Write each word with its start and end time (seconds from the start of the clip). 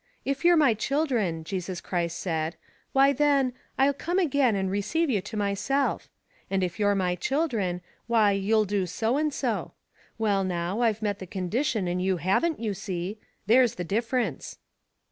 * 0.17 0.25
If 0.25 0.43
you're 0.43 0.57
my 0.57 0.73
children,' 0.73 1.43
Jesus 1.43 1.79
Christ 1.79 2.17
said, 2.17 2.55
why 2.91 3.13
then' 3.13 3.53
I'll 3.77 3.93
come 3.93 4.17
again 4.17 4.55
and 4.55 4.71
re 4.71 4.81
ceive 4.81 5.11
you 5.11 5.21
to 5.21 5.37
myself;' 5.37 6.09
and 6.49 6.63
if 6.63 6.79
you're 6.79 6.95
my 6.95 7.13
children, 7.13 7.81
why 8.07 8.31
you'll 8.31 8.65
do 8.65 8.87
so 8.87 9.17
and 9.17 9.31
so. 9.31 9.73
Well, 10.17 10.43
now, 10.43 10.81
I've 10.81 11.03
met 11.03 11.19
the 11.19 11.27
condition 11.27 11.87
and 11.87 12.01
you 12.01 12.17
haven't, 12.17 12.59
you 12.59 12.73
see— 12.73 13.19
there's 13.45 13.75
the 13.75 13.83
difference." 13.83 14.57